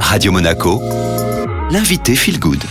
[0.00, 0.80] Radio Monaco,
[1.70, 2.62] l'invité Feel Good.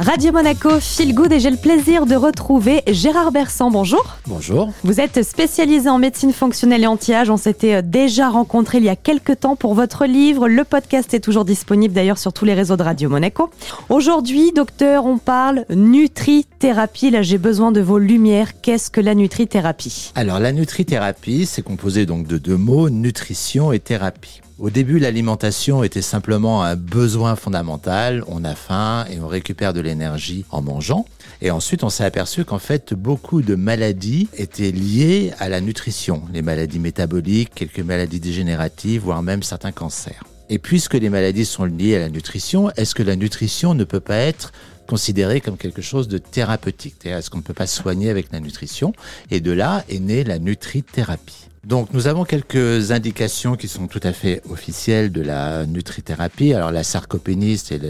[0.00, 3.70] Radio Monaco, Feel Good et j'ai le plaisir de retrouver Gérard Bersan.
[3.70, 4.16] Bonjour.
[4.26, 4.72] Bonjour.
[4.82, 7.30] Vous êtes spécialisé en médecine fonctionnelle et anti-âge.
[7.30, 10.48] On s'était euh, déjà rencontré il y a quelques temps pour votre livre.
[10.48, 13.50] Le podcast est toujours disponible d'ailleurs sur tous les réseaux de Radio Monaco.
[13.88, 17.10] Aujourd'hui, docteur, on parle nutrithérapie.
[17.10, 18.60] Là, j'ai besoin de vos lumières.
[18.60, 20.12] Qu'est-ce que la nutrithérapie?
[20.16, 24.40] Alors, la nutrithérapie, c'est composé donc de deux mots, nutrition et thérapie.
[24.60, 28.22] Au début, l'alimentation était simplement un besoin fondamental.
[28.28, 31.06] On a faim et on récupère de l'énergie en mangeant.
[31.42, 36.22] Et ensuite, on s'est aperçu qu'en fait, beaucoup de maladies étaient liées à la nutrition.
[36.32, 40.22] Les maladies métaboliques, quelques maladies dégénératives, voire même certains cancers.
[40.48, 43.98] Et puisque les maladies sont liées à la nutrition, est-ce que la nutrition ne peut
[43.98, 44.52] pas être
[44.86, 47.04] considérée comme quelque chose de thérapeutique?
[47.04, 48.92] Est-ce qu'on ne peut pas soigner avec la nutrition?
[49.32, 51.48] Et de là est née la nutrithérapie.
[51.66, 56.52] Donc nous avons quelques indications qui sont tout à fait officielles de la nutrithérapie.
[56.52, 57.80] Alors la sarcopénie, c'est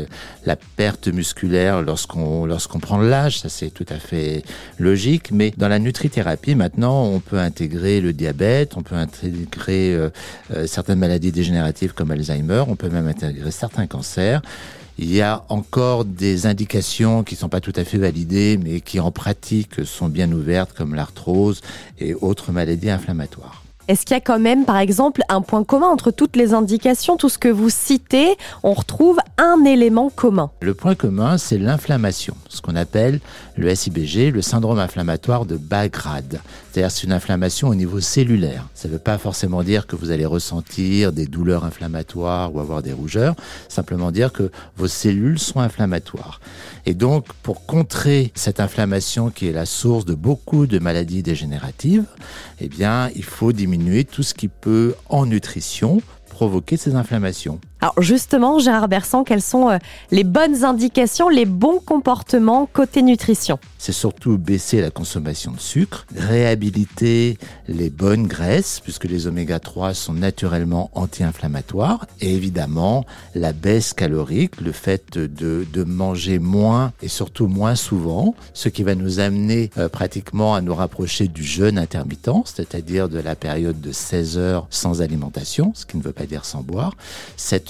[0.46, 4.44] la perte musculaire lorsqu'on lorsqu'on prend l'âge, ça c'est tout à fait
[4.78, 5.32] logique.
[5.32, 10.10] Mais dans la nutrithérapie, maintenant, on peut intégrer le diabète, on peut intégrer euh,
[10.52, 14.40] euh, certaines maladies dégénératives comme Alzheimer, on peut même intégrer certains cancers.
[14.98, 18.80] Il y a encore des indications qui ne sont pas tout à fait validées, mais
[18.80, 21.62] qui en pratique sont bien ouvertes, comme l'arthrose
[21.98, 23.63] et autres maladies inflammatoires.
[23.86, 27.18] Est-ce qu'il y a quand même, par exemple, un point commun entre toutes les indications,
[27.18, 28.34] tout ce que vous citez?
[28.62, 30.50] On retrouve un élément commun.
[30.62, 33.20] Le point commun, c'est l'inflammation, ce qu'on appelle
[33.56, 36.40] le SIBG, le syndrome inflammatoire de bas grade.
[36.72, 38.66] C'est-à-dire c'est une inflammation au niveau cellulaire.
[38.74, 42.82] Ça ne veut pas forcément dire que vous allez ressentir des douleurs inflammatoires ou avoir
[42.82, 43.34] des rougeurs,
[43.68, 46.40] simplement dire que vos cellules sont inflammatoires.
[46.86, 52.04] Et donc, pour contrer cette inflammation qui est la source de beaucoup de maladies dégénératives,
[52.60, 53.73] eh bien, il faut diminuer
[54.04, 57.60] tout ce qui peut, en nutrition, provoquer ces inflammations.
[57.84, 59.76] Alors justement, Gérard Bersan, quelles sont euh,
[60.10, 63.58] les bonnes indications, les bons comportements côté nutrition?
[63.76, 67.36] C'est surtout baisser la consommation de sucre, réhabiliter
[67.68, 73.04] les bonnes graisses, puisque les oméga 3 sont naturellement anti-inflammatoires, et évidemment
[73.34, 78.94] la baisse calorique, le fait de, manger moins et surtout moins souvent, ce qui va
[78.94, 83.92] nous amener euh, pratiquement à nous rapprocher du jeûne intermittent, c'est-à-dire de la période de
[83.92, 86.94] 16 heures sans alimentation, ce qui ne veut pas dire sans boire.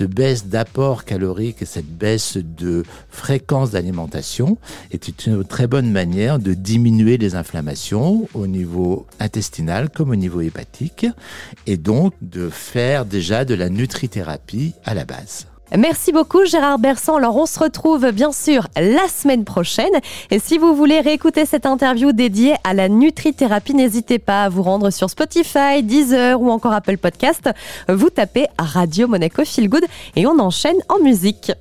[0.06, 4.58] Baisse d'apport calorique et cette baisse de fréquence d'alimentation
[4.90, 10.40] est une très bonne manière de diminuer les inflammations au niveau intestinal comme au niveau
[10.40, 11.06] hépatique
[11.66, 15.46] et donc de faire déjà de la nutrithérapie à la base.
[15.76, 17.16] Merci beaucoup Gérard Bersan.
[17.16, 19.92] Alors on se retrouve bien sûr la semaine prochaine.
[20.30, 24.62] Et si vous voulez réécouter cette interview dédiée à la nutrithérapie, n'hésitez pas à vous
[24.62, 27.50] rendre sur Spotify, Deezer ou encore Apple Podcast.
[27.88, 29.84] Vous tapez Radio Monaco Feel Good
[30.16, 31.52] et on enchaîne en musique.